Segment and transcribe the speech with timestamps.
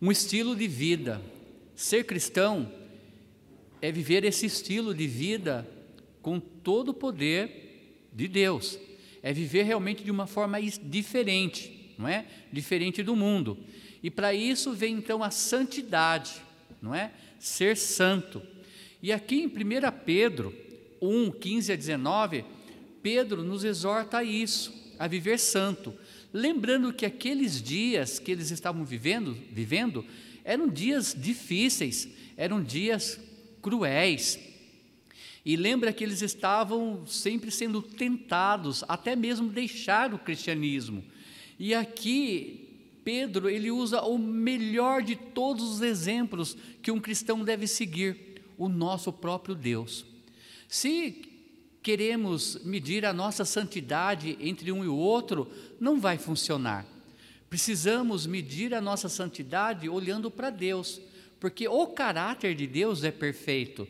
[0.00, 1.20] um estilo de vida.
[1.74, 2.70] Ser cristão
[3.82, 5.68] é viver esse estilo de vida
[6.22, 8.78] com todo o poder de Deus.
[9.22, 12.26] É viver realmente de uma forma diferente, não é?
[12.52, 13.58] Diferente do mundo.
[14.02, 16.32] E para isso vem então a santidade,
[16.80, 17.12] não é?
[17.38, 18.42] Ser santo.
[19.02, 19.50] E aqui em 1
[20.04, 20.54] Pedro
[21.00, 22.44] 1, 15 a 19,
[23.02, 25.94] Pedro nos exorta a isso, a viver santo.
[26.32, 30.04] Lembrando que aqueles dias que eles estavam vivendo, vivendo
[30.44, 33.20] eram dias difíceis, eram dias
[33.60, 34.38] cruéis.
[35.44, 41.04] E lembra que eles estavam sempre sendo tentados, até mesmo deixar o cristianismo.
[41.58, 42.70] E aqui
[43.04, 48.68] Pedro, ele usa o melhor de todos os exemplos que um cristão deve seguir, o
[48.68, 50.04] nosso próprio Deus.
[50.68, 51.22] Se
[51.82, 56.86] queremos medir a nossa santidade entre um e o outro, não vai funcionar.
[57.48, 61.00] Precisamos medir a nossa santidade olhando para Deus,
[61.38, 63.88] porque o caráter de Deus é perfeito.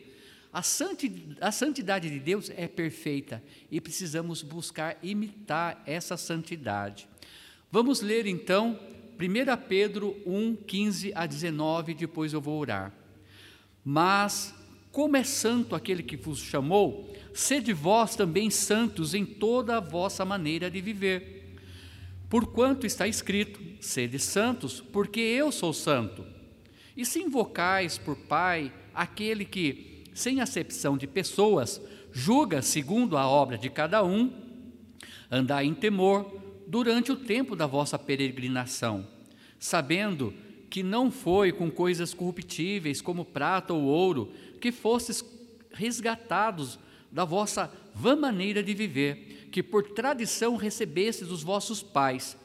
[0.51, 7.07] A santidade de Deus é perfeita e precisamos buscar imitar essa santidade.
[7.71, 8.77] Vamos ler então
[9.17, 12.91] 1 Pedro 1, 15 a 19, depois eu vou orar.
[13.85, 14.53] Mas,
[14.91, 20.25] como é santo aquele que vos chamou, sede vós também santos em toda a vossa
[20.25, 21.55] maneira de viver.
[22.29, 26.25] Porquanto está escrito: sede santos, porque eu sou santo.
[26.95, 33.57] E se invocais por Pai aquele que, sem acepção de pessoas, julga segundo a obra
[33.57, 34.31] de cada um,
[35.29, 39.07] andai em temor durante o tempo da vossa peregrinação,
[39.57, 40.33] sabendo
[40.69, 44.31] que não foi com coisas corruptíveis como prata ou ouro
[44.61, 45.25] que fostes
[45.73, 46.79] resgatados
[47.11, 52.37] da vossa vã maneira de viver, que por tradição recebestes dos vossos pais,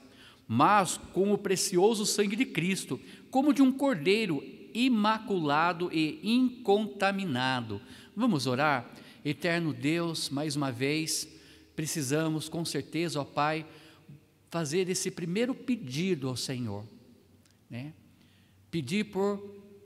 [0.49, 3.01] mas com o precioso sangue de Cristo,
[3.31, 4.43] como de um cordeiro
[4.75, 7.81] imaculado e incontaminado.
[8.15, 8.93] Vamos orar?
[9.25, 11.29] Eterno Deus, mais uma vez,
[11.75, 13.67] precisamos com certeza, ó Pai,
[14.51, 16.85] fazer esse primeiro pedido ao Senhor,
[17.69, 17.93] né?
[18.71, 19.39] Pedir por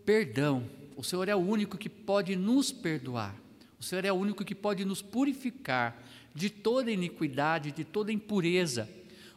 [0.04, 0.68] perdão.
[1.00, 3.34] O Senhor é o único que pode nos perdoar.
[3.80, 5.98] O Senhor é o único que pode nos purificar
[6.34, 8.86] de toda iniquidade, de toda impureza.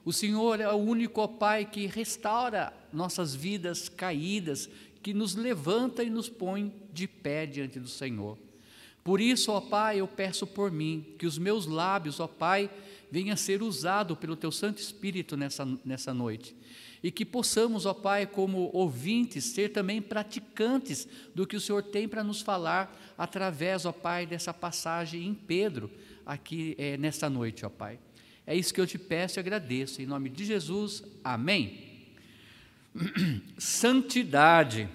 [0.03, 4.69] O Senhor é o único, ó Pai, que restaura nossas vidas caídas,
[5.01, 8.37] que nos levanta e nos põe de pé diante do Senhor.
[9.01, 12.69] Por isso, ó Pai, eu peço por mim, que os meus lábios, ó Pai,
[13.09, 16.53] venham a ser usados pelo Teu Santo Espírito nessa, nessa noite
[17.03, 21.05] e que possamos, ó Pai, como ouvintes, ser também praticantes
[21.35, 25.91] do que o Senhor tem para nos falar através, ó Pai, dessa passagem em Pedro,
[26.25, 27.99] aqui é, nesta noite, ó Pai.
[28.47, 30.01] É isso que eu te peço e agradeço.
[30.01, 32.07] Em nome de Jesus, amém.
[33.57, 34.87] Santidade.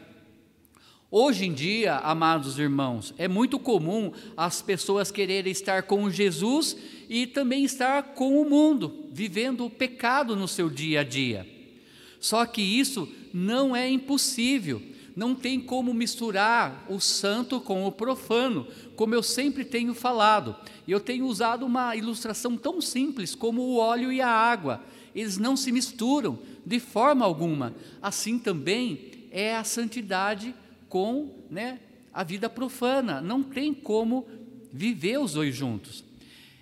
[1.10, 6.76] Hoje em dia, amados irmãos, é muito comum as pessoas quererem estar com Jesus
[7.08, 11.57] e também estar com o mundo, vivendo o pecado no seu dia a dia.
[12.20, 14.82] Só que isso não é impossível.
[15.14, 20.54] Não tem como misturar o santo com o profano, como eu sempre tenho falado.
[20.86, 24.84] Eu tenho usado uma ilustração tão simples como o óleo e a água.
[25.14, 27.74] Eles não se misturam de forma alguma.
[28.00, 30.54] Assim também é a santidade
[30.88, 31.80] com né,
[32.12, 33.20] a vida profana.
[33.20, 34.24] Não tem como
[34.72, 36.04] viver os dois juntos.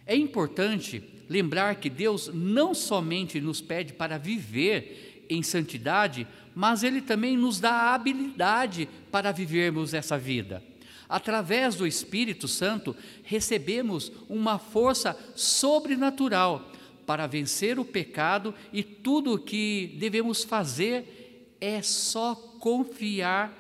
[0.07, 7.01] É importante lembrar que Deus não somente nos pede para viver em santidade, mas Ele
[7.01, 10.63] também nos dá a habilidade para vivermos essa vida.
[11.09, 16.71] Através do Espírito Santo, recebemos uma força sobrenatural
[17.07, 23.57] para vencer o pecado e tudo o que devemos fazer é só confiar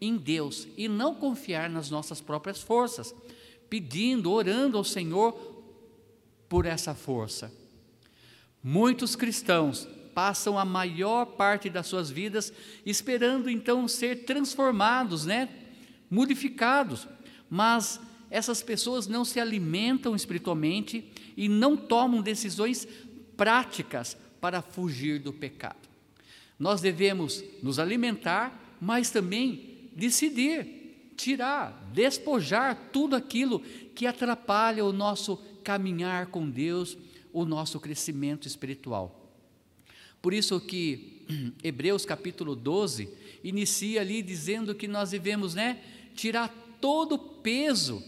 [0.00, 3.14] em Deus e não confiar nas nossas próprias forças,
[3.68, 5.32] pedindo, orando ao Senhor
[6.48, 7.52] por essa força.
[8.62, 12.50] Muitos cristãos passam a maior parte das suas vidas
[12.86, 15.46] esperando então ser transformados, né?
[16.10, 17.06] Modificados.
[17.50, 22.88] Mas essas pessoas não se alimentam espiritualmente e não tomam decisões
[23.36, 25.86] práticas para fugir do pecado.
[26.58, 33.60] Nós devemos nos alimentar, mas também decidir, tirar, despojar tudo aquilo
[33.94, 36.96] que atrapalha o nosso caminhar com Deus,
[37.34, 39.25] o nosso crescimento espiritual.
[40.26, 41.22] Por isso que
[41.62, 43.08] Hebreus capítulo 12
[43.44, 45.80] inicia ali dizendo que nós devemos, né,
[46.16, 46.48] tirar
[46.80, 48.02] todo o peso,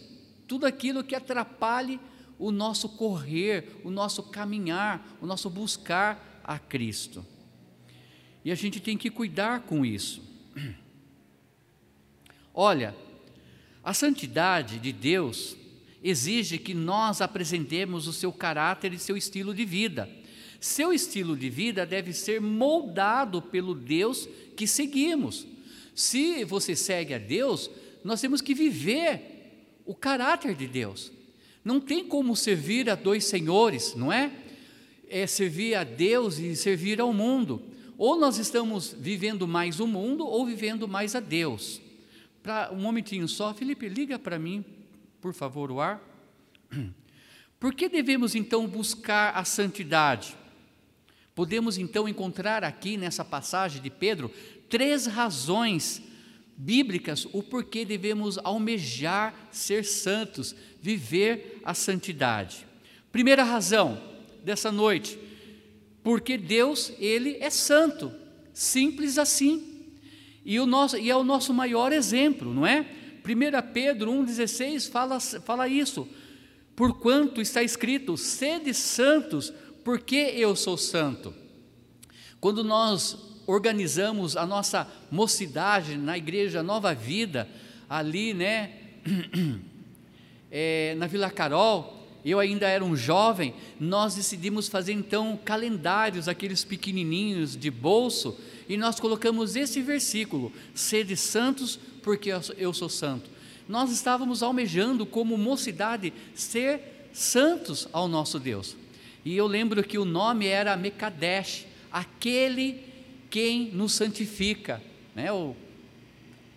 [0.49, 2.01] tudo aquilo que atrapalhe
[2.37, 7.25] o nosso correr, o nosso caminhar, o nosso buscar a Cristo.
[8.45, 10.21] E a gente tem que cuidar com isso.
[12.53, 12.97] Olha,
[13.85, 15.57] a santidade de Deus
[16.03, 20.19] exige que nós apresentemos o seu caráter e seu estilo de vida.
[20.61, 25.47] Seu estilo de vida deve ser moldado pelo Deus que seguimos.
[25.95, 27.71] Se você segue a Deus,
[28.03, 31.13] nós temos que viver o caráter de Deus.
[31.65, 34.33] Não tem como servir a dois senhores, não é?
[35.09, 37.63] É servir a Deus e servir ao mundo.
[37.97, 41.81] Ou nós estamos vivendo mais o mundo ou vivendo mais a Deus.
[42.43, 44.65] Para um momentinho só, Felipe, liga para mim,
[45.21, 46.03] por favor, o ar.
[47.59, 50.37] Por que devemos então buscar a santidade?
[51.39, 54.29] Podemos então encontrar aqui nessa passagem de Pedro
[54.69, 56.03] três razões
[56.57, 60.53] bíblicas o porquê devemos almejar ser santos,
[60.83, 62.67] viver a santidade.
[63.13, 64.03] Primeira razão
[64.43, 65.17] dessa noite,
[66.03, 68.11] porque Deus, ele é santo,
[68.53, 69.93] simples assim.
[70.45, 72.81] E, o nosso, e é o nosso maior exemplo, não é?
[73.25, 76.09] 1 Pedro 1,16 fala, fala isso.
[76.75, 79.53] Porquanto está escrito: sede santos,
[79.89, 81.33] porque eu sou santo.
[82.43, 87.49] Quando nós organizamos a nossa mocidade na igreja Nova Vida,
[87.89, 88.71] ali, né,
[90.53, 96.65] é, na Vila Carol, eu ainda era um jovem, nós decidimos fazer então calendários, aqueles
[96.65, 98.39] pequenininhos de bolso,
[98.69, 103.31] e nós colocamos esse versículo: sede santos, porque eu sou santo.
[103.67, 108.77] Nós estávamos almejando, como mocidade, ser santos ao nosso Deus.
[109.29, 112.83] E eu lembro que o nome era Mekadesh, aquele
[113.29, 114.81] quem nos santifica.
[115.15, 115.31] Né?
[115.31, 115.55] O,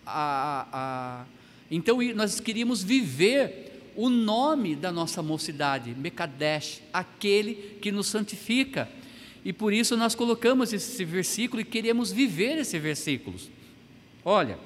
[0.06, 1.24] a, a,
[1.70, 8.88] então nós queríamos viver o nome da nossa mocidade, Mekadesh, aquele que nos santifica.
[9.44, 13.38] E por isso nós colocamos esse versículo e queremos viver esse versículo.
[14.24, 14.58] Olha,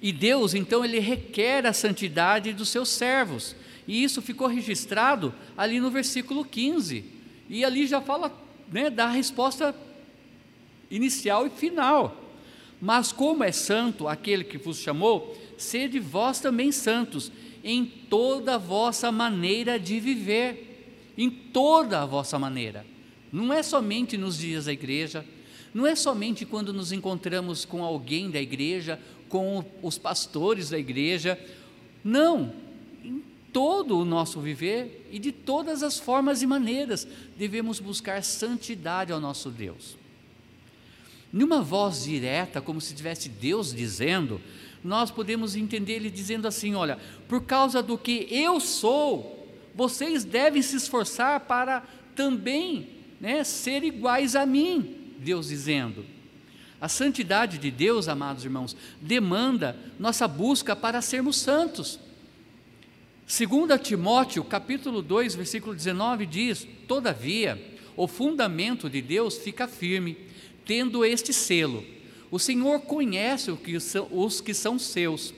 [0.00, 3.54] e Deus, então, ele requer a santidade dos seus servos.
[3.86, 7.04] E isso ficou registrado ali no versículo 15.
[7.48, 8.32] E ali já fala,
[8.70, 9.74] né, dá a resposta
[10.90, 12.24] inicial e final.
[12.80, 17.32] Mas como é santo aquele que vos chamou, sede vós também santos
[17.64, 22.84] em toda a vossa maneira de viver, em toda a vossa maneira.
[23.32, 25.24] Não é somente nos dias da igreja,
[25.74, 31.38] não é somente quando nos encontramos com alguém da igreja com os pastores da igreja.
[32.04, 32.52] Não,
[33.56, 37.08] todo o nosso viver e de todas as formas e maneiras
[37.38, 39.96] devemos buscar santidade ao nosso Deus.
[41.32, 44.42] Numa voz direta, como se tivesse Deus dizendo,
[44.84, 50.60] nós podemos entender ele dizendo assim: olha, por causa do que eu sou, vocês devem
[50.60, 51.82] se esforçar para
[52.14, 56.04] também né, ser iguais a mim, Deus dizendo.
[56.78, 62.04] A santidade de Deus, amados irmãos, demanda nossa busca para sermos santos.
[63.26, 67.60] Segundo Timóteo, capítulo 2, versículo 19 diz: "Todavia,
[67.96, 70.16] o fundamento de Deus fica firme,
[70.64, 71.84] tendo este selo:
[72.30, 73.50] O Senhor conhece
[74.12, 75.34] os que são seus,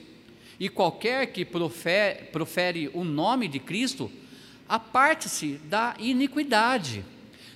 [0.59, 4.11] e qualquer que profere, profere o nome de Cristo,
[4.67, 7.03] aparte-se da iniquidade."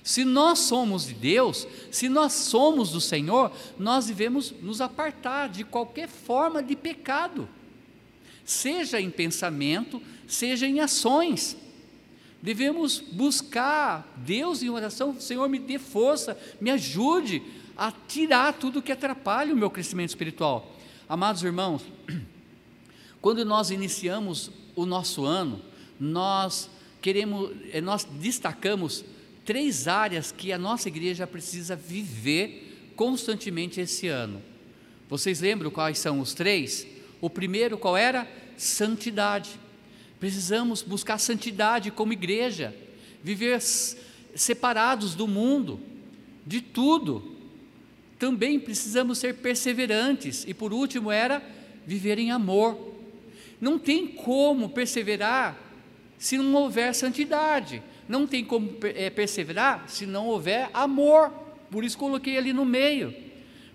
[0.02, 5.64] Se nós somos de Deus, se nós somos do Senhor, nós devemos nos apartar de
[5.64, 7.48] qualquer forma de pecado,
[8.44, 11.56] seja em pensamento, seja em ações.
[12.42, 17.42] Devemos buscar Deus em oração, Senhor, me dê força, me ajude
[17.76, 20.76] a tirar tudo que atrapalha o meu crescimento espiritual.
[21.08, 21.82] Amados irmãos,
[23.20, 25.60] quando nós iniciamos o nosso ano,
[25.98, 26.68] nós
[27.00, 29.04] queremos, eh, nós destacamos
[29.44, 34.42] três áreas que a nossa igreja precisa viver constantemente esse ano.
[35.08, 36.86] Vocês lembram quais são os três?
[37.24, 38.28] O primeiro qual era?
[38.56, 39.58] Santidade.
[40.20, 42.74] Precisamos buscar santidade como igreja,
[43.22, 43.60] viver
[44.34, 45.80] separados do mundo,
[46.46, 47.36] de tudo.
[48.18, 50.44] Também precisamos ser perseverantes.
[50.46, 51.42] E por último era
[51.86, 52.94] viver em amor.
[53.58, 55.58] Não tem como perseverar
[56.18, 61.30] se não houver santidade não tem como é, perseverar se não houver amor.
[61.70, 63.14] Por isso coloquei ali no meio.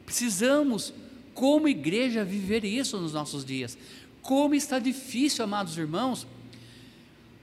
[0.05, 0.93] Precisamos,
[1.39, 3.77] como igreja, viver isso nos nossos dias.
[4.21, 6.27] Como está difícil, amados irmãos,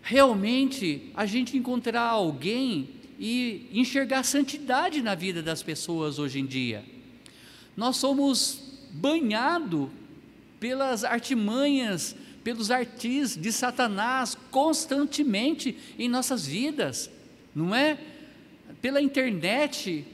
[0.02, 6.84] realmente a gente encontrar alguém e enxergar santidade na vida das pessoas hoje em dia.
[7.74, 8.60] Nós somos
[8.92, 9.88] banhados
[10.60, 17.10] pelas artimanhas pelos artis de Satanás constantemente em nossas vidas,
[17.54, 17.98] não é?
[18.82, 20.04] Pela internet,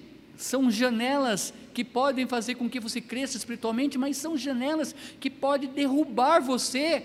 [0.42, 5.70] são janelas que podem fazer com que você cresça espiritualmente, mas são janelas que podem
[5.70, 7.02] derrubar você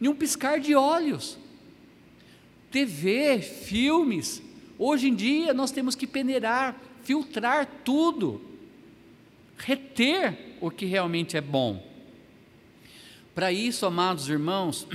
[0.00, 1.38] em um piscar de olhos.
[2.70, 4.42] TV, filmes,
[4.78, 8.40] hoje em dia nós temos que peneirar, filtrar tudo,
[9.56, 11.84] reter o que realmente é bom.
[13.34, 14.86] Para isso, amados irmãos,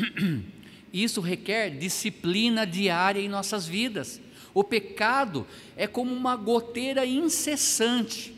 [0.92, 4.20] isso requer disciplina diária em nossas vidas.
[4.53, 8.36] O pecado é como uma goteira incessante.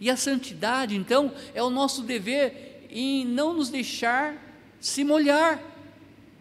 [0.00, 4.34] E a santidade, então, é o nosso dever em não nos deixar
[4.80, 5.62] se molhar,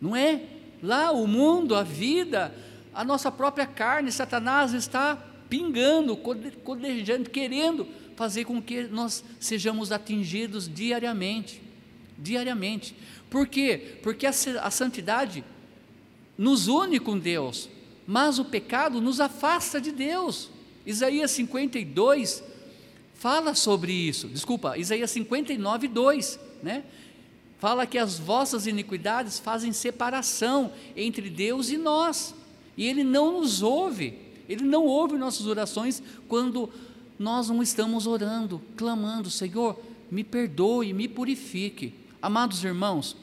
[0.01, 0.41] não é?
[0.81, 2.55] Lá o mundo, a vida,
[2.93, 5.17] a nossa própria carne, Satanás está
[5.49, 7.85] pingando, codejando, querendo
[8.15, 11.61] fazer com que nós sejamos atingidos diariamente.
[12.17, 12.95] Diariamente.
[13.29, 13.97] Por quê?
[14.01, 15.43] Porque a, a santidade
[16.37, 17.69] nos une com Deus,
[18.11, 20.49] mas o pecado nos afasta de Deus.
[20.83, 22.43] Isaías 52
[23.13, 24.27] fala sobre isso.
[24.27, 26.85] Desculpa, Isaías 59, 2, né?
[27.59, 32.33] Fala que as vossas iniquidades fazem separação entre Deus e nós.
[32.75, 34.17] E Ele não nos ouve.
[34.49, 36.67] Ele não ouve nossas orações quando
[37.19, 41.93] nós não estamos orando, clamando, Senhor, me perdoe, me purifique.
[42.19, 43.15] Amados irmãos,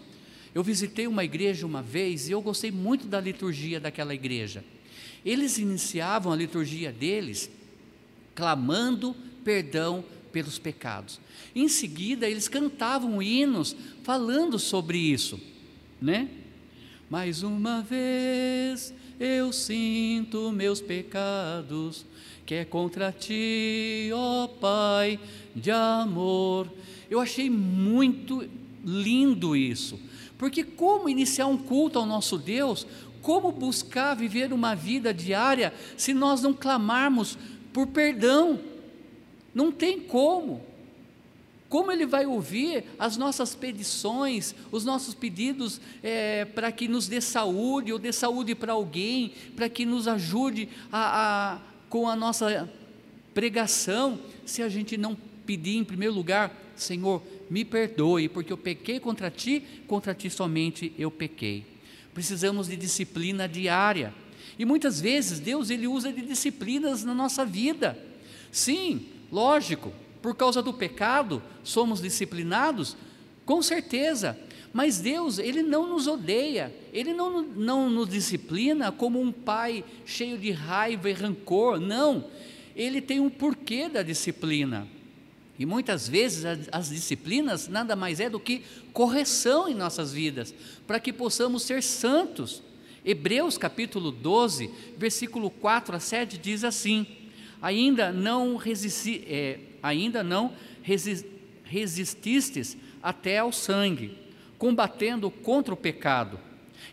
[0.55, 4.63] eu visitei uma igreja uma vez e eu gostei muito da liturgia daquela igreja.
[5.25, 7.51] Eles iniciavam a liturgia deles
[8.35, 11.19] clamando perdão pelos pecados.
[11.55, 15.41] Em seguida, eles cantavam hinos falando sobre isso,
[16.01, 16.29] né?
[17.09, 22.05] Mais uma vez eu sinto meus pecados,
[22.45, 25.19] que é contra ti, ó Pai
[25.55, 26.71] de amor.
[27.09, 28.47] Eu achei muito
[28.85, 29.99] lindo isso,
[30.37, 32.87] porque como iniciar um culto ao nosso Deus,
[33.27, 37.37] como buscar viver uma vida diária se nós não clamarmos
[37.73, 38.61] por perdão?
[39.53, 40.65] Não tem como.
[41.69, 47.21] Como ele vai ouvir as nossas petições, os nossos pedidos é, para que nos dê
[47.21, 52.73] saúde, ou dê saúde para alguém, para que nos ajude a, a, com a nossa
[53.35, 59.01] pregação, se a gente não pedir em primeiro lugar, Senhor, me perdoe, porque eu pequei
[59.01, 61.76] contra ti, contra ti somente eu pequei.
[62.17, 64.11] Precisamos de disciplina diária.
[64.59, 67.95] E muitas vezes Deus ele usa de disciplinas na nossa vida.
[68.51, 69.93] Sim, lógico,
[70.23, 72.97] por causa do pecado somos disciplinados,
[73.45, 74.35] com certeza.
[74.73, 80.39] Mas Deus, Ele não nos odeia, Ele não, não nos disciplina como um pai cheio
[80.39, 82.25] de raiva e rancor, não.
[82.75, 84.89] Ele tem um porquê da disciplina.
[85.59, 90.55] E muitas vezes as disciplinas nada mais é do que correção em nossas vidas,
[90.87, 92.63] para que possamos ser santos.
[93.05, 97.07] Hebreus capítulo 12, versículo 4 a 7 diz assim:
[97.63, 101.25] Ainda não, resisti, é, ainda não resi,
[101.65, 104.19] resististes até ao sangue,
[104.59, 106.39] combatendo contra o pecado,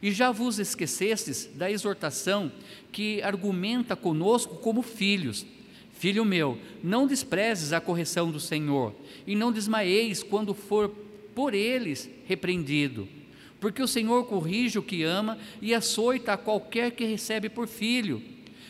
[0.02, 2.52] e já vos esquecestes da exortação
[2.92, 5.46] que argumenta conosco como filhos.
[5.94, 8.94] Filho meu, não desprezes a correção do Senhor,
[9.26, 10.90] e não desmaieis quando for
[11.34, 13.08] por eles repreendido.
[13.60, 18.22] Porque o Senhor corrige o que ama e açoita a qualquer que recebe por filho.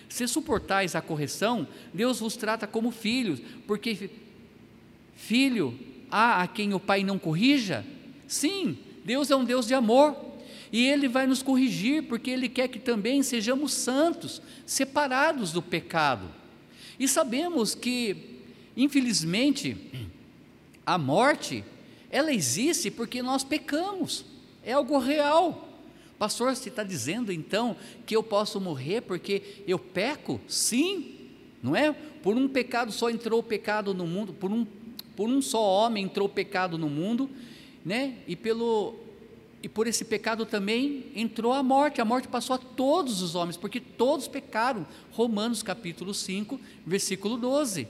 [0.07, 4.11] Se suportais a correção, Deus vos trata como filhos, porque
[5.15, 5.77] filho
[6.11, 7.83] há a quem o pai não corrija?
[8.27, 10.15] Sim, Deus é um Deus de amor.
[10.71, 16.42] E Ele vai nos corrigir, porque Ele quer que também sejamos santos, separados do pecado.
[17.03, 18.15] E sabemos que,
[18.77, 19.75] infelizmente,
[20.85, 21.61] a morte,
[22.09, 24.23] ela existe porque nós pecamos,
[24.63, 25.67] é algo real.
[26.17, 30.39] Pastor, você está dizendo então que eu posso morrer porque eu peco?
[30.47, 31.31] Sim,
[31.61, 31.91] não é?
[31.91, 34.65] Por um pecado só entrou o pecado no mundo, por um,
[35.13, 37.29] por um só homem entrou o pecado no mundo,
[37.83, 38.15] né?
[38.25, 38.95] E pelo
[39.63, 43.55] e por esse pecado também entrou a morte, a morte passou a todos os homens,
[43.55, 44.85] porque todos pecaram.
[45.09, 47.87] Romanos capítulo 5, versículo 12.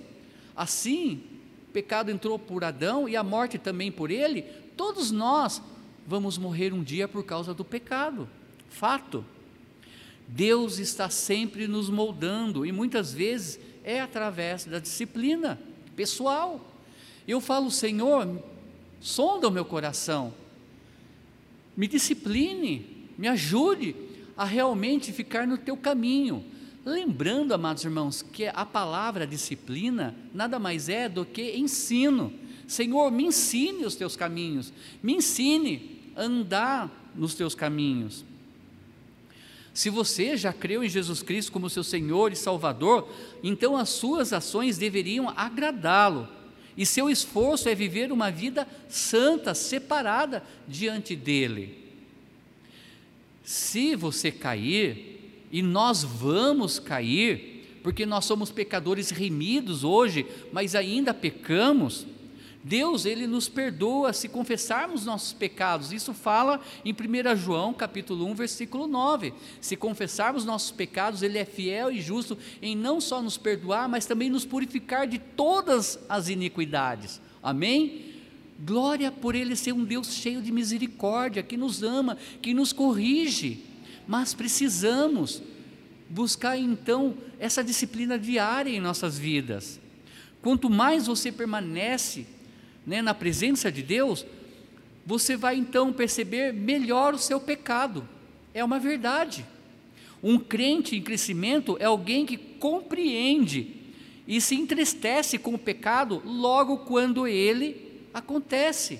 [0.56, 1.24] Assim,
[1.74, 4.44] pecado entrou por Adão e a morte também por ele,
[4.78, 5.64] todos nós
[6.06, 8.30] vamos morrer um dia por causa do pecado.
[8.70, 9.26] Fato.
[10.28, 15.60] Deus está sempre nos moldando e muitas vezes é através da disciplina
[15.96, 16.62] pessoal.
[17.28, 18.44] Eu falo, Senhor,
[19.02, 20.34] sonda o meu coração
[21.76, 23.96] me discipline, me ajude
[24.38, 26.44] a realmente ficar no teu caminho.
[26.86, 32.34] Lembrando, amados irmãos, que a palavra disciplina nada mais é do que ensino.
[32.68, 38.26] Senhor, me ensine os teus caminhos, me ensine a andar nos teus caminhos.
[39.74, 43.10] Se você já creu em Jesus Cristo como seu Senhor e Salvador,
[43.42, 46.28] então as suas ações deveriam agradá-lo.
[46.76, 51.78] E seu esforço é viver uma vida santa, separada diante dele.
[53.44, 55.14] Se você cair,
[55.52, 62.08] e nós vamos cair, porque nós somos pecadores remidos hoje, mas ainda pecamos,
[62.64, 65.92] Deus, ele nos perdoa se confessarmos nossos pecados.
[65.92, 69.34] Isso fala em 1 João, capítulo 1, versículo 9.
[69.60, 74.06] Se confessarmos nossos pecados, ele é fiel e justo em não só nos perdoar, mas
[74.06, 77.20] também nos purificar de todas as iniquidades.
[77.42, 78.14] Amém?
[78.66, 83.60] Glória por ele ser um Deus cheio de misericórdia, que nos ama, que nos corrige.
[84.08, 85.44] Mas precisamos
[86.10, 89.82] buscar então essa disciplina diária em nossas vidas.
[90.42, 92.26] Quanto mais você permanece
[92.86, 94.26] né, na presença de Deus,
[95.06, 98.08] você vai então perceber melhor o seu pecado.
[98.54, 99.46] É uma verdade.
[100.22, 103.76] Um crente em crescimento é alguém que compreende
[104.28, 109.00] e se entristece com o pecado logo quando ele acontece.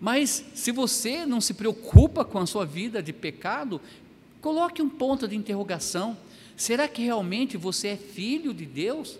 [0.00, 3.80] Mas se você não se preocupa com a sua vida de pecado,
[4.40, 6.16] coloque um ponto de interrogação:
[6.56, 9.18] será que realmente você é filho de Deus?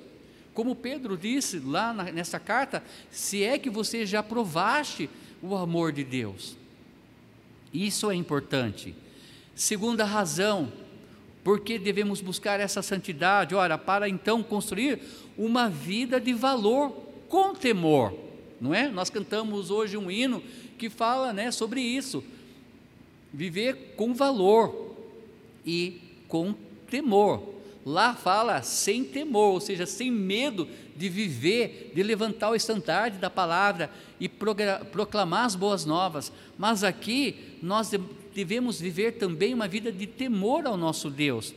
[0.58, 5.08] Como Pedro disse lá nessa carta, se é que você já provaste
[5.40, 6.56] o amor de Deus.
[7.72, 8.92] Isso é importante.
[9.54, 10.72] Segunda razão,
[11.44, 13.54] porque devemos buscar essa santidade?
[13.54, 15.00] Ora, para então construir
[15.38, 16.90] uma vida de valor
[17.28, 18.12] com temor,
[18.60, 18.88] não é?
[18.88, 20.42] Nós cantamos hoje um hino
[20.76, 22.24] que fala, né, sobre isso.
[23.32, 24.96] Viver com valor
[25.64, 26.52] e com
[26.90, 27.57] temor.
[27.88, 33.30] Lá fala sem temor, ou seja, sem medo de viver, de levantar o estandarte da
[33.30, 33.90] palavra
[34.20, 36.30] e proclamar as boas novas.
[36.58, 37.90] Mas aqui nós
[38.34, 41.54] devemos viver também uma vida de temor ao nosso Deus.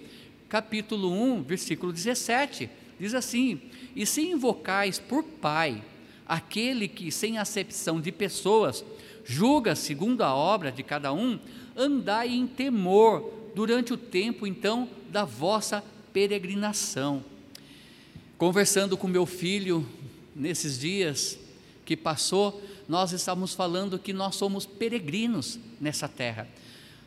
[0.47, 3.59] Capítulo 1, versículo 17, diz assim:
[3.93, 5.83] E se invocais por Pai
[6.25, 8.85] aquele que, sem acepção de pessoas,
[9.25, 11.37] julga segundo a obra de cada um,
[11.75, 17.23] andai em temor durante o tempo então da vossa peregrinação.
[18.37, 19.87] Conversando com meu filho
[20.35, 21.37] nesses dias
[21.85, 26.47] que passou, nós estávamos falando que nós somos peregrinos nessa terra.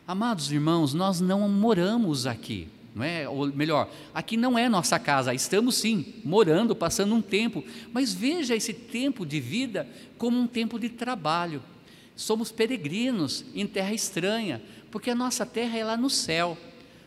[0.06, 3.28] Amados irmãos, nós não moramos aqui, não é?
[3.28, 8.54] Ou melhor, aqui não é nossa casa, estamos sim morando, passando um tempo, mas veja
[8.54, 9.88] esse tempo de vida
[10.18, 11.62] como um tempo de trabalho.
[12.14, 16.56] Somos peregrinos em terra estranha, porque a nossa terra é lá no céu.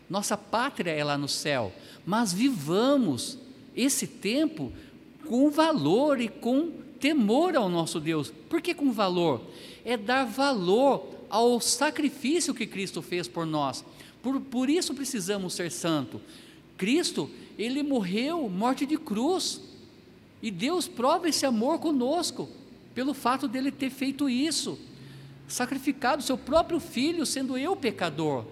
[0.10, 1.74] Nossa pátria é lá no céu,
[2.08, 3.38] mas vivamos
[3.76, 4.72] esse tempo
[5.28, 8.32] com valor e com temor ao nosso Deus.
[8.50, 9.42] Por que com valor?
[9.84, 13.84] É dar valor ao sacrifício que Cristo fez por nós.
[14.24, 16.22] Por, por isso precisamos ser santo.
[16.78, 19.60] Cristo, ele morreu morte de cruz.
[20.42, 22.48] E Deus prova esse amor conosco
[22.96, 24.80] pelo fato dele ter feito isso,
[25.46, 28.46] sacrificado seu próprio filho, sendo eu pecador.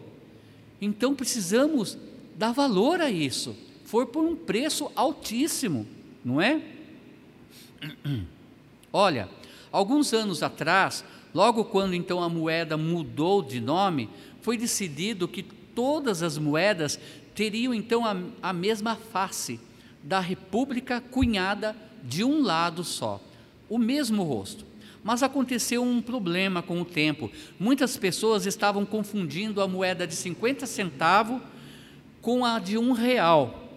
[0.81, 1.97] Então precisamos
[2.35, 3.55] dar valor a isso.
[3.85, 5.87] Foi por um preço altíssimo,
[6.23, 6.61] não é?
[8.91, 9.29] Olha,
[9.71, 14.09] alguns anos atrás, logo quando então a moeda mudou de nome,
[14.41, 16.99] foi decidido que todas as moedas
[17.33, 19.59] teriam então a, a mesma face
[20.01, 23.21] da república cunhada de um lado só,
[23.69, 24.65] o mesmo rosto.
[25.03, 27.31] Mas aconteceu um problema com o tempo.
[27.59, 31.41] Muitas pessoas estavam confundindo a moeda de 50 centavos
[32.25, 33.69] com a de um real,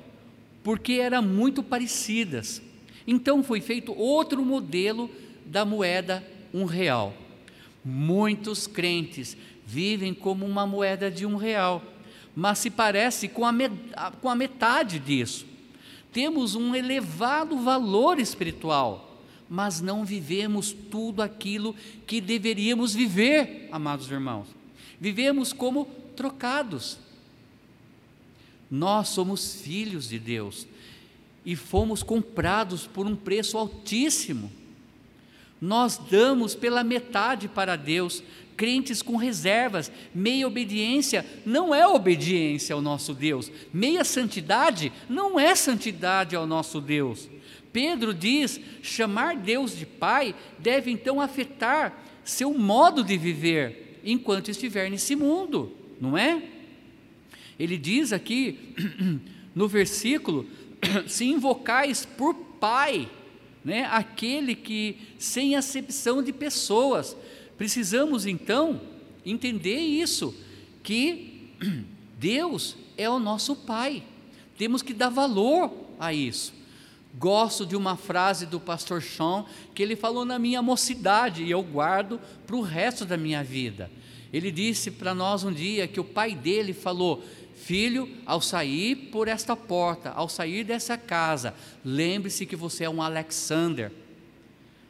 [0.64, 2.62] porque eram muito parecidas.
[3.06, 5.10] Então foi feito outro modelo
[5.44, 7.12] da moeda um real.
[7.84, 11.84] Muitos crentes vivem como uma moeda de um real,
[12.34, 13.52] mas se parece com a,
[14.22, 15.44] com a metade disso.
[16.10, 19.04] Temos um elevado valor espiritual
[19.50, 21.74] mas não vivemos tudo aquilo
[22.06, 24.46] que deveríamos viver, amados irmãos.
[25.00, 27.07] Vivemos como trocados.
[28.70, 30.66] Nós somos filhos de Deus
[31.44, 34.52] e fomos comprados por um preço altíssimo.
[35.60, 38.22] Nós damos pela metade para Deus,
[38.56, 45.54] crentes com reservas, meia obediência não é obediência ao nosso Deus, meia santidade não é
[45.54, 47.28] santidade ao nosso Deus.
[47.72, 54.90] Pedro diz: chamar Deus de Pai deve então afetar seu modo de viver enquanto estiver
[54.90, 56.42] nesse mundo, não é?
[57.58, 58.74] Ele diz aqui
[59.54, 60.46] no versículo:
[61.06, 63.08] se invocais por Pai,
[63.64, 67.16] né, aquele que sem acepção de pessoas,
[67.56, 68.80] precisamos então
[69.24, 70.34] entender isso,
[70.82, 71.50] que
[72.18, 74.02] Deus é o nosso Pai.
[74.56, 76.52] Temos que dar valor a isso.
[77.16, 79.44] Gosto de uma frase do pastor Sean
[79.74, 83.90] que ele falou na minha mocidade e eu guardo para o resto da minha vida.
[84.32, 89.26] Ele disse para nós um dia que o pai dele falou: Filho, ao sair por
[89.26, 93.90] esta porta, ao sair dessa casa, lembre-se que você é um Alexander.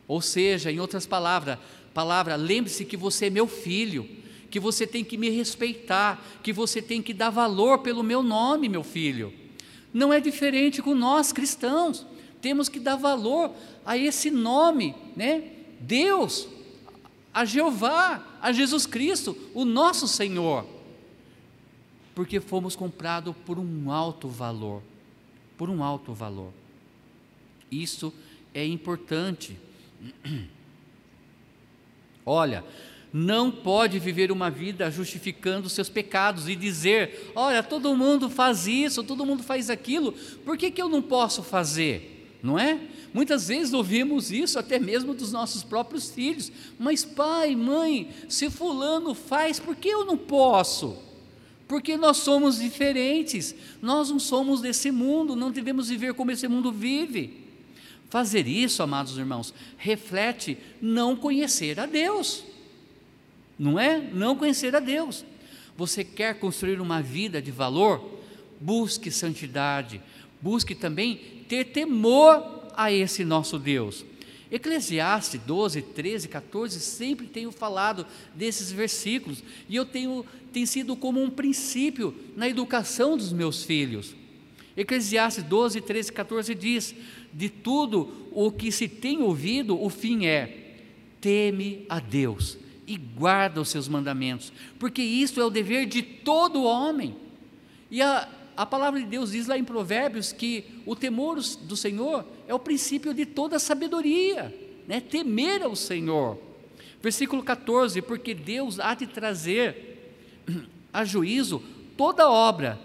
[0.07, 1.59] Ou seja, em outras palavras,
[1.95, 4.09] palavra, lembre-se que você é meu filho,
[4.51, 8.69] que você tem que me respeitar, que você tem que dar valor pelo meu nome,
[8.69, 9.33] meu filho.
[9.93, 12.07] Não é diferente com nós cristãos.
[12.41, 13.53] Temos que dar valor
[13.85, 15.51] a esse nome, né?
[15.81, 16.49] Deus,
[17.33, 20.67] a Jeová, a Jesus Cristo, o nosso Senhor.
[22.15, 24.83] Porque fomos comprados por um alto valor,
[25.57, 26.53] por um alto valor.
[27.71, 28.13] Isso
[28.55, 29.59] é importante.
[32.25, 32.65] Olha,
[33.13, 39.03] não pode viver uma vida justificando seus pecados e dizer: olha, todo mundo faz isso,
[39.05, 40.13] todo mundo faz aquilo,
[40.45, 42.39] por que, que eu não posso fazer?
[42.43, 42.79] Não é?
[43.13, 46.53] Muitas vezes ouvimos isso até mesmo dos nossos próprios filhos.
[46.79, 50.97] Mas pai, mãe, se fulano faz, por que eu não posso?
[51.67, 53.55] Porque nós somos diferentes.
[53.83, 57.45] Nós não somos desse mundo, não devemos viver como esse mundo vive.
[58.09, 62.45] Fazer isso, amados irmãos, reflete não conhecer a Deus.
[63.59, 63.99] Não é?
[63.99, 65.25] Não conhecer a Deus.
[65.77, 68.19] Você quer construir uma vida de valor?
[68.61, 70.01] Busque santidade.
[70.41, 74.05] Busque também ter temor a esse nosso Deus.
[74.51, 81.23] Eclesiastes 12, 13, 14, sempre tenho falado desses versículos, e eu tenho tem sido como
[81.23, 84.17] um princípio na educação dos meus filhos.
[84.75, 86.95] Eclesiastes 12, 13, 14 diz:
[87.33, 90.77] De tudo o que se tem ouvido, o fim é:
[91.21, 92.57] teme a Deus
[92.89, 97.15] e guarda os seus mandamentos, porque isso é o dever de todo homem.
[97.91, 102.25] E a, a palavra de Deus diz lá em Provérbios que o temor do Senhor
[102.49, 104.55] é o princípio de toda sabedoria,
[104.87, 105.01] né?
[105.01, 106.39] temer ao Senhor.
[107.03, 110.17] Versículo 14: Porque Deus há de trazer
[110.91, 111.63] a juízo
[111.95, 112.81] toda obra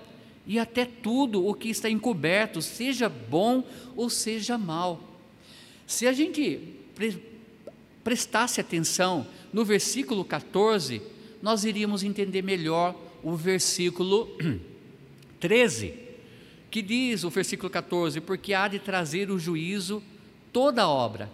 [0.46, 3.64] e até tudo o que está encoberto, seja bom
[3.96, 5.00] ou seja mal.
[5.88, 6.60] Se a gente
[8.04, 11.02] prestasse atenção no versículo 14,
[11.42, 14.30] nós iríamos entender melhor o versículo
[15.40, 15.94] 13,
[16.70, 20.04] que diz o versículo 14: Porque há de trazer o juízo
[20.52, 21.32] toda obra,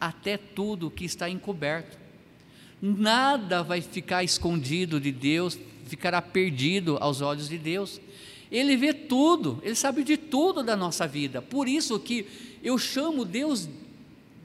[0.00, 1.98] até tudo que está encoberto.
[2.80, 8.00] Nada vai ficar escondido de Deus, ficará perdido aos olhos de Deus.
[8.50, 11.40] Ele vê tudo, ele sabe de tudo da nossa vida.
[11.40, 12.26] Por isso que
[12.62, 13.68] eu chamo Deus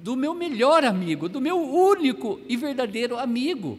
[0.08, 3.78] do meu melhor amigo, do meu único e verdadeiro amigo.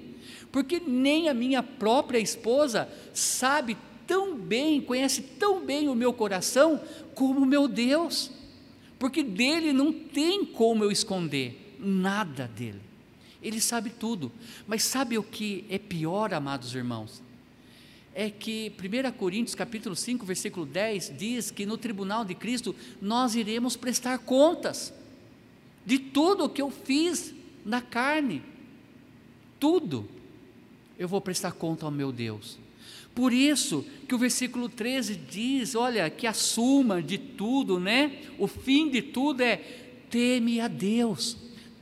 [0.53, 6.83] Porque nem a minha própria esposa sabe tão bem, conhece tão bem o meu coração
[7.15, 8.31] como o meu Deus,
[8.99, 12.83] porque dele não tem como eu esconder nada dele.
[13.43, 14.31] Ele sabe tudo,
[14.67, 17.23] mas sabe o que é pior, amados irmãos?
[18.15, 23.35] É que 1 Coríntios capítulo 5, versículo 10 diz que no tribunal de Cristo nós
[23.35, 24.93] iremos prestar contas
[25.89, 28.43] de tudo o que eu fiz na carne.
[29.59, 30.07] Tudo
[30.99, 32.59] eu vou prestar conta ao meu Deus.
[33.15, 38.19] Por isso que o versículo 13 diz, olha, que a suma de tudo, né?
[38.39, 39.57] O fim de tudo é
[40.11, 41.39] teme a Deus.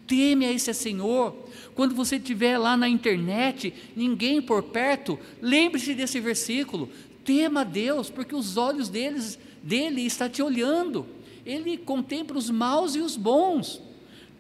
[0.07, 1.35] Teme a esse Senhor.
[1.75, 6.89] Quando você estiver lá na internet, ninguém por perto, lembre-se desse versículo.
[7.25, 11.05] Tema a Deus, porque os olhos deles, dele está te olhando.
[11.45, 13.85] Ele contempla os maus e os bons.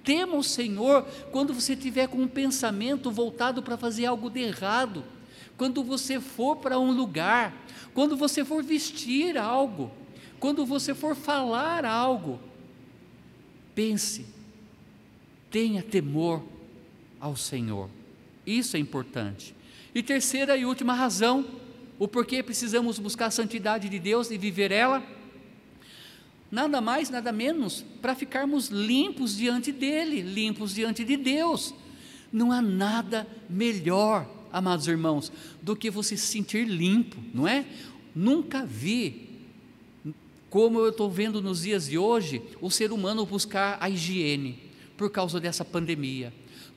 [0.07, 5.05] Tema o Senhor quando você estiver com um pensamento voltado para fazer algo de errado
[5.57, 9.91] quando você for para um lugar, quando você for vestir algo,
[10.39, 12.39] quando você for falar algo,
[13.75, 14.27] pense,
[15.51, 16.43] tenha temor
[17.19, 17.89] ao Senhor.
[18.47, 19.57] Isso é importante.
[19.95, 21.45] E terceira e última razão,
[21.99, 25.03] o porquê precisamos buscar a santidade de Deus e viver ela,
[26.57, 31.75] nada mais, nada menos, para ficarmos limpos diante dEle, limpos diante de Deus.
[32.33, 37.67] Não há nada melhor amados irmãos, do que você se sentir limpo, não é?
[38.15, 39.29] Nunca vi,
[40.49, 44.59] como eu estou vendo nos dias de hoje, o ser humano buscar a higiene
[44.97, 46.33] por causa dessa pandemia.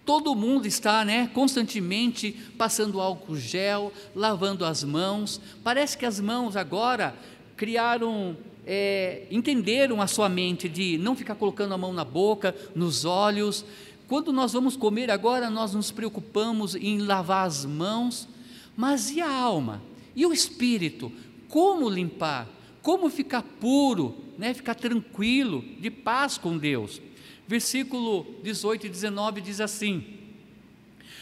[0.06, 5.40] Todo mundo está, né, constantemente passando álcool gel, lavando as mãos.
[5.64, 7.16] Parece que as mãos agora
[7.56, 13.06] criaram é, entenderam a sua mente de não ficar colocando a mão na boca, nos
[13.06, 13.66] olhos,
[14.10, 18.28] quando nós vamos comer agora, nós nos preocupamos em lavar as mãos,
[18.76, 19.84] mas e a alma?
[20.16, 21.12] E o espírito,
[21.48, 22.48] como limpar?
[22.82, 24.52] Como ficar puro, né?
[24.52, 27.00] ficar tranquilo, de paz com Deus?
[27.48, 30.04] Versículo 18 e 19 diz assim: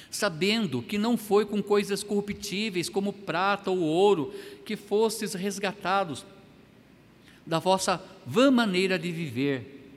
[0.10, 6.26] Sabendo que não foi com coisas corruptíveis como prata ou ouro que fostes resgatados
[7.48, 9.90] da vossa vã maneira de viver,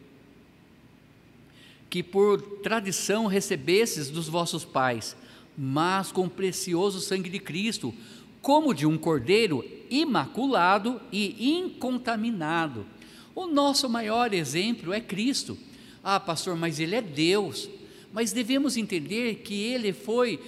[1.90, 5.16] que por tradição recebestes dos vossos pais,
[5.58, 7.92] mas com o precioso sangue de Cristo,
[8.40, 12.86] como de um cordeiro imaculado e incontaminado.
[13.34, 15.58] O nosso maior exemplo é Cristo.
[16.02, 17.68] Ah, pastor, mas ele é Deus.
[18.12, 20.40] Mas devemos entender que ele foi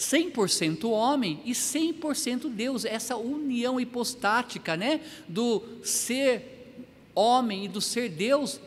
[0.00, 6.74] 100% homem e 100% Deus, essa união hipostática, né, do ser
[7.14, 8.58] homem e do ser Deus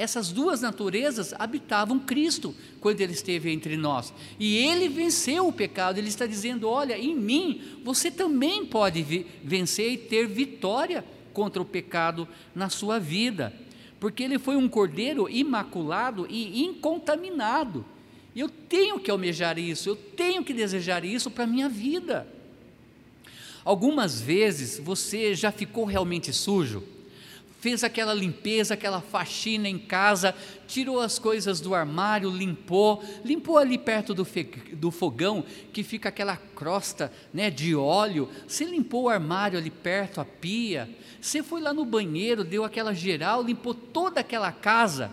[0.00, 4.14] essas duas naturezas habitavam Cristo quando ele esteve entre nós.
[4.38, 5.98] E ele venceu o pecado.
[5.98, 11.66] Ele está dizendo: Olha, em mim você também pode vencer e ter vitória contra o
[11.66, 13.52] pecado na sua vida.
[14.00, 17.84] Porque ele foi um cordeiro imaculado e incontaminado.
[18.34, 22.26] E eu tenho que almejar isso, eu tenho que desejar isso para a minha vida.
[23.64, 26.82] Algumas vezes você já ficou realmente sujo?
[27.60, 30.34] Fez aquela limpeza, aquela faxina em casa,
[30.66, 34.26] tirou as coisas do armário, limpou, limpou ali perto do,
[34.72, 40.22] do fogão, que fica aquela crosta né, de óleo, você limpou o armário ali perto,
[40.22, 40.88] a pia,
[41.20, 45.10] você foi lá no banheiro, deu aquela geral, limpou toda aquela casa,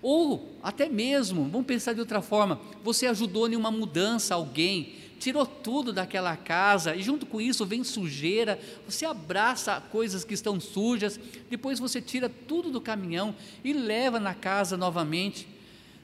[0.00, 5.44] ou até mesmo, vamos pensar de outra forma, você ajudou em uma mudança alguém, tirou
[5.44, 11.18] tudo daquela casa e junto com isso vem sujeira, você abraça coisas que estão sujas,
[11.50, 13.34] depois você tira tudo do caminhão
[13.64, 15.48] e leva na casa novamente.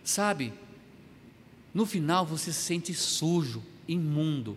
[0.02, 0.52] Sabe?
[1.72, 4.56] No final você se sente sujo, imundo.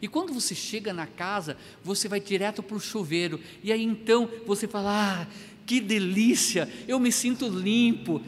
[0.00, 4.28] E quando você chega na casa, você vai direto para o chuveiro, e aí então
[4.46, 5.26] você fala: Ah,
[5.66, 8.22] que delícia, eu me sinto limpo,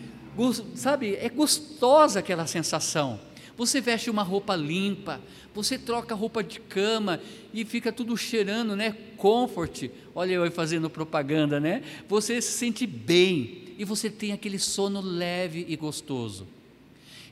[0.75, 1.17] sabe?
[1.17, 3.21] É gostosa aquela sensação.
[3.57, 5.21] Você veste uma roupa limpa,
[5.55, 7.21] você troca roupa de cama
[7.53, 8.97] e fica tudo cheirando, né?
[9.17, 9.91] Comfort.
[10.15, 11.83] Olha eu fazendo propaganda, né?
[12.09, 16.47] Você se sente bem e você tem aquele sono leve e gostoso.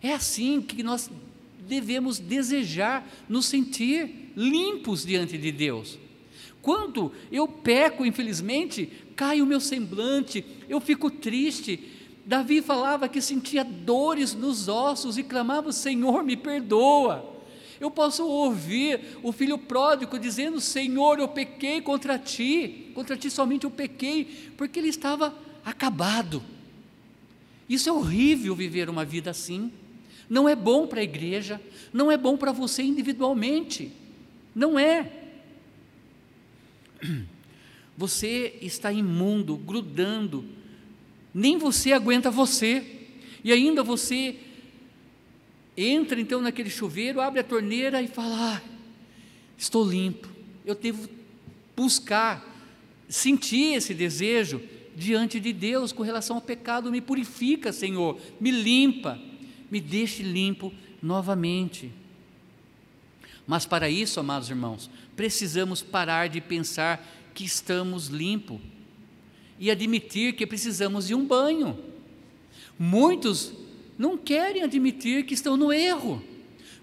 [0.03, 1.11] É assim que nós
[1.67, 5.99] devemos desejar nos sentir limpos diante de Deus.
[6.61, 11.81] Quando eu peco, infelizmente, cai o meu semblante, eu fico triste,
[12.29, 17.25] Davi falava que sentia dores nos ossos e clamava: Senhor, me perdoa.
[17.81, 23.65] Eu posso ouvir o filho pródigo dizendo: Senhor, eu pequei contra ti, contra ti somente
[23.65, 26.43] eu pequei, porque ele estava acabado.
[27.67, 29.73] Isso é horrível viver uma vida assim.
[30.29, 31.59] Não é bom para a igreja,
[31.95, 33.91] não é bom para você individualmente.
[34.55, 35.11] Não é.
[37.97, 40.45] Você está imundo, grudando
[41.35, 42.85] nem você aguenta você.
[43.45, 44.37] E ainda você
[45.77, 48.63] entra então naquele chuveiro, abre a torneira e fala: ah,
[49.57, 50.29] estou limpo.
[50.65, 51.09] Eu devo
[51.77, 52.45] buscar,
[53.09, 54.61] sentir esse desejo
[54.97, 56.91] diante de Deus com relação ao pecado.
[56.91, 59.19] Me purifica, Senhor, me limpa,
[59.71, 61.93] me deixe limpo novamente.
[63.47, 68.61] Mas para isso, amados irmãos, precisamos parar de pensar que estamos limpos
[69.59, 71.79] e admitir que precisamos de um banho.
[72.79, 73.53] Muitos
[73.99, 76.23] não querem admitir que estão no erro.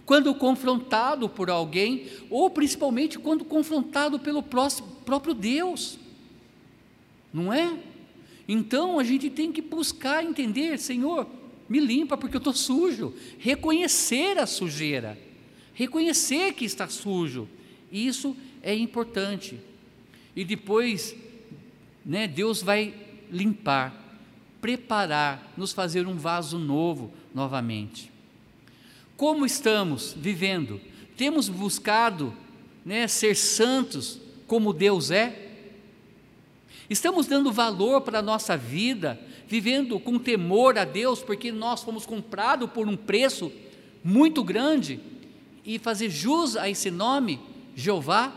[0.05, 5.97] Quando confrontado por alguém, ou principalmente quando confrontado pelo próprio Deus,
[7.33, 7.75] não é?
[8.47, 11.27] Então a gente tem que buscar entender, Senhor,
[11.67, 15.17] me limpa porque eu estou sujo, reconhecer a sujeira,
[15.73, 17.49] reconhecer que está sujo,
[17.91, 19.59] isso é importante.
[20.35, 21.15] E depois
[22.05, 22.93] né, Deus vai
[23.31, 23.93] limpar,
[24.61, 28.11] preparar, nos fazer um vaso novo novamente.
[29.17, 30.79] Como estamos vivendo?
[31.17, 32.33] Temos buscado
[32.85, 35.41] né, ser santos como Deus é?
[36.89, 42.05] Estamos dando valor para a nossa vida, vivendo com temor a Deus, porque nós fomos
[42.05, 43.51] comprados por um preço
[44.03, 44.99] muito grande,
[45.65, 47.39] e fazer jus a esse nome,
[47.75, 48.31] Jeová?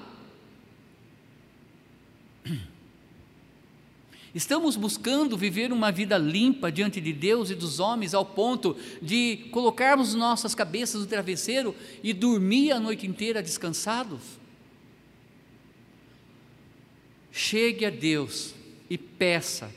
[4.35, 9.49] Estamos buscando viver uma vida limpa diante de Deus e dos homens, ao ponto de
[9.51, 14.21] colocarmos nossas cabeças no travesseiro e dormir a noite inteira descansados?
[17.33, 18.55] Chegue a Deus
[18.91, 19.71] e peça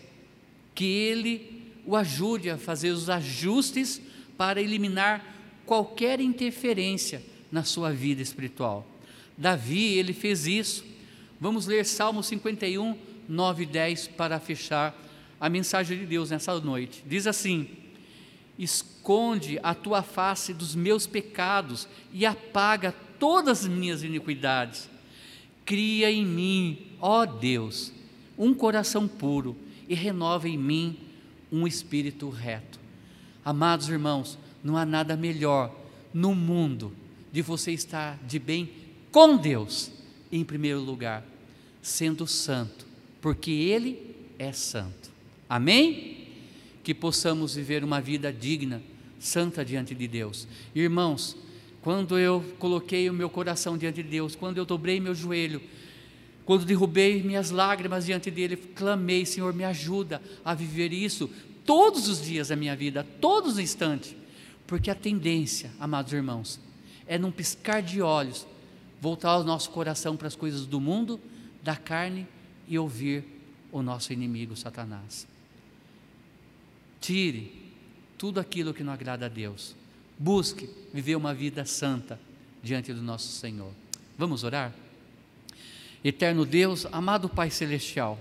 [0.76, 4.02] que Ele o ajude a fazer os ajustes
[4.38, 5.24] para eliminar
[5.66, 8.88] qualquer interferência na sua vida espiritual.
[9.38, 10.86] Davi, ele fez isso.
[11.40, 12.96] Vamos ler Salmo 51,
[13.28, 14.96] 9 e 10 para fechar
[15.40, 17.04] a mensagem de Deus nessa noite.
[17.08, 17.68] Diz assim:
[18.58, 24.90] Esconde a tua face dos meus pecados e apaga todas as minhas iniquidades.
[25.66, 27.92] Cria em mim, ó Deus,
[28.38, 29.56] um coração puro
[29.88, 30.98] e renova em mim
[31.52, 32.80] um espírito reto.
[33.44, 35.76] Amados irmãos, não há nada melhor
[36.14, 36.96] no mundo
[37.32, 38.70] de você estar de bem
[39.12, 39.92] com Deus,
[40.32, 41.26] em primeiro lugar,
[41.82, 42.86] sendo santo,
[43.22, 45.12] porque Ele é santo.
[45.48, 46.28] Amém?
[46.84, 48.82] Que possamos viver uma vida digna,
[49.20, 50.48] santa diante de Deus.
[50.74, 51.38] Irmãos,
[51.82, 55.62] quando eu coloquei o meu coração diante de Deus, quando eu dobrei meu joelho,
[56.46, 61.30] quando derrubei minhas lágrimas diante dele, clamei, Senhor, me ajuda a viver isso
[61.66, 64.16] todos os dias da minha vida, todos os instantes,
[64.66, 66.60] porque a tendência, amados irmãos,
[67.06, 68.48] é num piscar de olhos
[69.00, 71.20] voltar o nosso coração para as coisas do mundo,
[71.64, 72.28] da carne
[72.72, 73.26] e ouvir
[73.70, 75.28] o nosso inimigo Satanás.
[77.02, 77.52] Tire
[78.18, 79.76] tudo aquilo que não agrada a Deus.
[80.18, 82.18] Busque viver uma vida santa
[82.64, 83.74] diante do nosso Senhor.
[84.18, 84.74] Vamos orar?
[86.02, 88.18] Eterno Deus, amado Pai Celestial,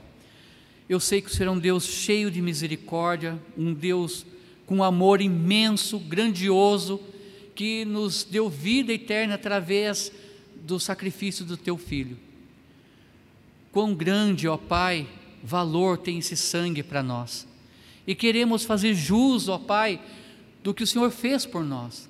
[0.89, 4.27] eu sei que o Senhor é um Deus cheio de misericórdia, um Deus
[4.67, 7.01] com amor imenso, grandioso,
[7.55, 10.11] que nos deu vida eterna através
[10.57, 12.19] do sacrifício do teu filho.
[13.73, 15.07] Quão grande, ó Pai,
[15.43, 17.47] valor tem esse sangue para nós.
[18.07, 20.01] E queremos fazer jus, ó Pai,
[20.63, 22.09] do que o Senhor fez por nós.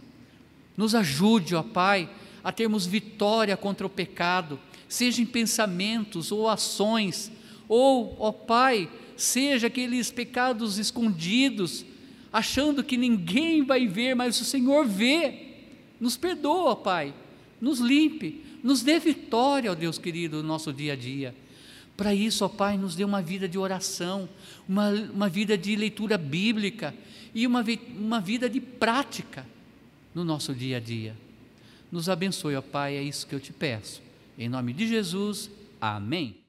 [0.77, 2.09] Nos ajude, ó Pai,
[2.43, 7.31] a termos vitória contra o pecado, seja em pensamentos ou ações,
[7.69, 11.85] ou, ó Pai, seja aqueles pecados escondidos,
[12.33, 15.49] achando que ninguém vai ver, mas o Senhor vê.
[16.01, 17.13] Nos perdoa, Pai,
[17.61, 21.35] nos limpe, nos dê vitória, ó Deus querido, no nosso dia a dia.
[22.01, 24.27] Para isso, ó Pai, nos dê uma vida de oração,
[24.67, 26.95] uma, uma vida de leitura bíblica
[27.35, 27.63] e uma,
[27.95, 29.47] uma vida de prática
[30.15, 31.15] no nosso dia a dia.
[31.93, 34.01] Nos abençoe, ó Pai, é isso que eu te peço.
[34.39, 36.40] Em nome de Jesus, amém.